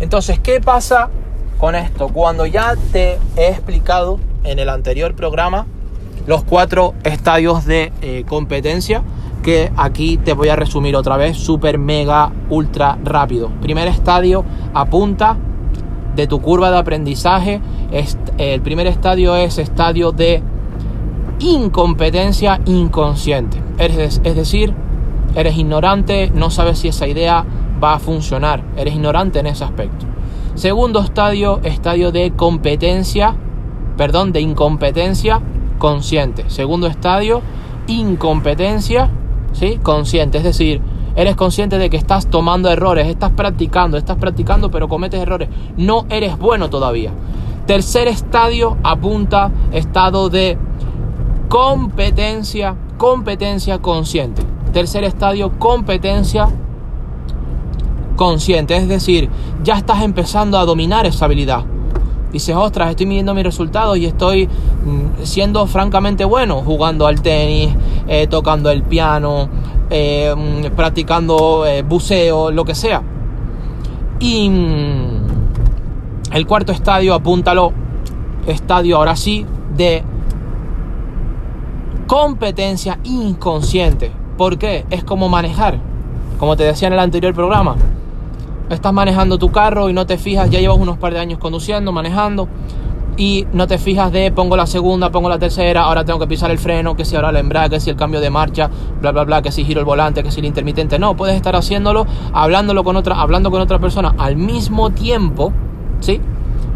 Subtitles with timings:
[0.00, 1.08] Entonces, ¿qué pasa
[1.58, 2.08] con esto?
[2.08, 5.66] Cuando ya te he explicado en el anterior programa
[6.26, 9.02] los cuatro estadios de eh, competencia,
[9.42, 13.50] que aquí te voy a resumir otra vez, súper, mega, ultra rápido.
[13.62, 15.36] Primer estadio, apunta
[16.14, 17.60] de tu curva de aprendizaje.
[18.36, 20.42] El primer estadio es estadio de
[21.38, 23.62] incompetencia inconsciente.
[23.78, 24.74] Es decir,
[25.34, 27.44] eres ignorante, no sabes si esa idea
[27.82, 28.62] va a funcionar.
[28.76, 30.06] Eres ignorante en ese aspecto.
[30.54, 33.34] Segundo estadio, estadio de competencia,
[33.96, 35.40] perdón, de incompetencia
[35.78, 36.44] consciente.
[36.48, 37.42] Segundo estadio,
[37.86, 39.10] incompetencia,
[39.52, 39.78] ¿sí?
[39.82, 40.38] Consciente.
[40.38, 40.80] Es decir,
[41.16, 45.48] eres consciente de que estás tomando errores, estás practicando, estás practicando, pero cometes errores.
[45.76, 47.12] No eres bueno todavía.
[47.66, 50.58] Tercer estadio apunta estado de
[51.48, 54.42] competencia, competencia consciente.
[54.72, 56.48] Tercer estadio, competencia
[58.18, 59.30] consciente, es decir,
[59.62, 61.64] ya estás empezando a dominar esa habilidad.
[62.32, 67.70] Dices, ostras, estoy midiendo mis resultados y estoy mm, siendo francamente bueno jugando al tenis,
[68.08, 69.48] eh, tocando el piano,
[69.88, 73.02] eh, mm, practicando eh, buceo, lo que sea.
[74.18, 77.72] Y mm, el cuarto estadio, apúntalo,
[78.46, 80.02] estadio ahora sí, de
[82.08, 84.10] competencia inconsciente.
[84.36, 84.84] ¿Por qué?
[84.90, 85.78] Es como manejar,
[86.38, 87.76] como te decía en el anterior programa
[88.70, 91.92] estás manejando tu carro y no te fijas, ya llevas unos par de años conduciendo,
[91.92, 92.48] manejando,
[93.18, 96.52] y no te fijas de pongo la segunda, pongo la tercera, ahora tengo que pisar
[96.52, 99.24] el freno, que si ahora el embrague, que si el cambio de marcha, bla bla
[99.24, 100.98] bla, que si giro el volante, que si el intermitente.
[101.00, 105.52] No, puedes estar haciéndolo, hablándolo con otra, hablando con otra persona al mismo tiempo,
[105.98, 106.20] ¿sí?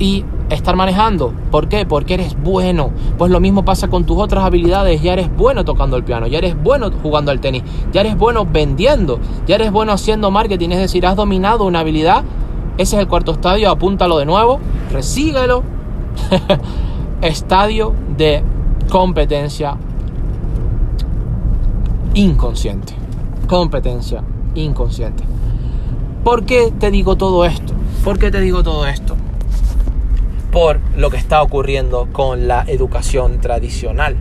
[0.00, 1.32] Y estar manejando.
[1.50, 1.86] ¿Por qué?
[1.86, 2.90] Porque eres bueno.
[3.18, 5.02] Pues lo mismo pasa con tus otras habilidades.
[5.02, 8.46] Ya eres bueno tocando el piano, ya eres bueno jugando al tenis, ya eres bueno
[8.46, 10.70] vendiendo, ya eres bueno haciendo marketing.
[10.70, 12.24] Es decir, has dominado una habilidad.
[12.76, 13.70] Ese es el cuarto estadio.
[13.70, 15.62] Apúntalo de nuevo, resíguelo.
[17.22, 18.42] estadio de
[18.90, 19.76] competencia
[22.14, 22.94] inconsciente.
[23.48, 24.22] Competencia
[24.54, 25.24] inconsciente.
[26.22, 27.72] ¿Por qué te digo todo esto?
[28.04, 29.13] ¿Por qué te digo todo esto?
[30.54, 34.16] Por lo que está ocurriendo con la educación tradicional.